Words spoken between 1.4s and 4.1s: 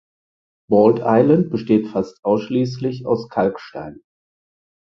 besteht fast ausschließlich aus Kalkstein.